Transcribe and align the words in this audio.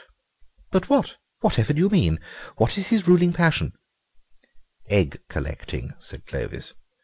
"But 0.71 0.89
what? 0.89 1.17
Whatever 1.41 1.73
do 1.73 1.79
you 1.79 1.87
mean? 1.87 2.17
What 2.57 2.75
is 2.75 2.87
his 2.87 3.07
ruling 3.07 3.33
passion?" 3.33 3.73
"Egg 4.87 5.21
collecting," 5.29 5.93
said 5.99 6.25
Clovis. 6.25 6.73